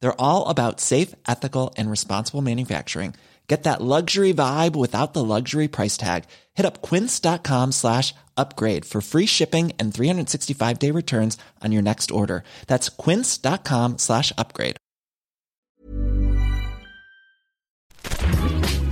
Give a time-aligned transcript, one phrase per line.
[0.00, 3.14] They're all about safe, ethical, and responsible manufacturing.
[3.48, 6.24] Get that luxury vibe without the luxury price tag.
[6.54, 12.10] Hit up quince.com slash upgrade for free shipping and 365 day returns on your next
[12.10, 12.44] order.
[12.66, 14.76] That's quince.com slash upgrade.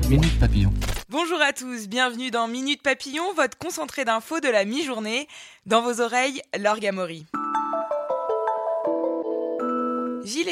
[0.09, 0.73] Minute Papillon.
[1.09, 5.27] Bonjour à tous, bienvenue dans Minute Papillon, votre concentré d'infos de la mi-journée.
[5.67, 7.27] Dans vos oreilles, l'orgamorie.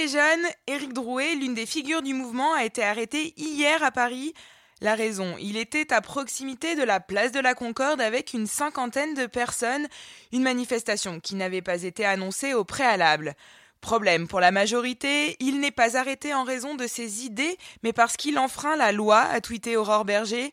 [0.08, 4.34] Jaunes, Éric Drouet, l'une des figures du mouvement, a été arrêté hier à Paris.
[4.80, 9.14] La raison, il était à proximité de la place de la Concorde avec une cinquantaine
[9.14, 9.86] de personnes,
[10.32, 13.34] une manifestation qui n'avait pas été annoncée au préalable.
[13.80, 18.16] Problème pour la majorité, il n'est pas arrêté en raison de ses idées, mais parce
[18.16, 20.52] qu'il enfreint la loi, a tweeté Aurore Berger.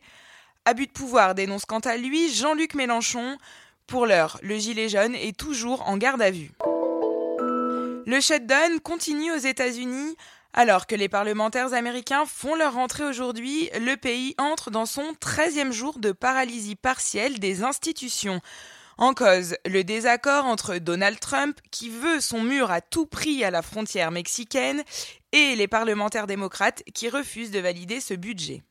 [0.64, 3.36] Abus de pouvoir dénonce quant à lui Jean-Luc Mélenchon.
[3.86, 6.52] Pour l'heure, le gilet jaune est toujours en garde à vue.
[8.06, 10.16] Le shutdown continue aux États-Unis.
[10.54, 15.72] Alors que les parlementaires américains font leur rentrée aujourd'hui, le pays entre dans son 13e
[15.72, 18.40] jour de paralysie partielle des institutions.
[18.98, 23.50] En cause, le désaccord entre Donald Trump, qui veut son mur à tout prix à
[23.50, 24.82] la frontière mexicaine,
[25.32, 28.62] et les parlementaires démocrates qui refusent de valider ce budget.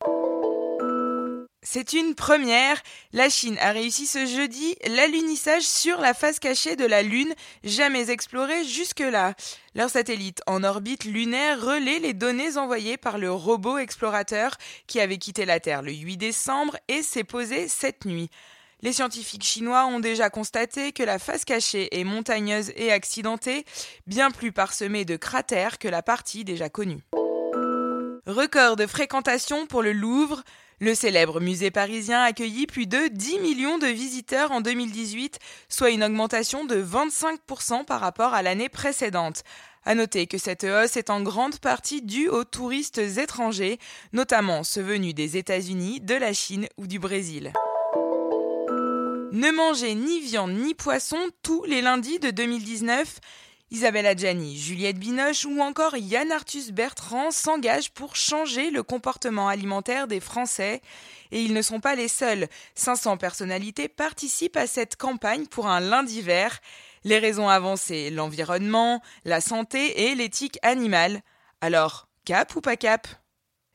[1.64, 2.82] C'est une première.
[3.12, 7.32] La Chine a réussi ce jeudi l'alunissage sur la face cachée de la Lune,
[7.62, 9.34] jamais explorée jusque-là.
[9.76, 14.56] Leur satellite en orbite lunaire relaie les données envoyées par le robot explorateur
[14.88, 18.28] qui avait quitté la Terre le 8 décembre et s'est posé cette nuit.
[18.80, 23.64] Les scientifiques chinois ont déjà constaté que la face cachée est montagneuse et accidentée,
[24.08, 27.04] bien plus parsemée de cratères que la partie déjà connue.
[28.26, 30.42] Record de fréquentation pour le Louvre.
[30.82, 35.38] Le célèbre musée parisien accueillit plus de 10 millions de visiteurs en 2018,
[35.68, 39.44] soit une augmentation de 25% par rapport à l'année précédente.
[39.84, 43.78] À noter que cette hausse est en grande partie due aux touristes étrangers,
[44.12, 47.52] notamment ceux venus des États-Unis, de la Chine ou du Brésil.
[49.30, 53.20] Ne mangez ni viande ni poisson tous les lundis de 2019.
[53.72, 60.06] Isabelle Adjani, Juliette Binoche ou encore Yann Arthus Bertrand s'engagent pour changer le comportement alimentaire
[60.06, 60.82] des Français.
[61.30, 62.48] Et ils ne sont pas les seuls.
[62.74, 66.60] 500 personnalités participent à cette campagne pour un lundi vert.
[67.04, 71.22] Les raisons avancées, l'environnement, la santé et l'éthique animale.
[71.62, 73.08] Alors, cap ou pas cap?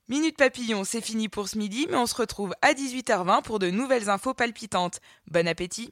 [0.09, 3.71] Minute Papillon, c'est fini pour ce midi, mais on se retrouve à 18h20 pour de
[3.71, 5.01] nouvelles infos palpitantes.
[5.31, 5.91] Bon appétit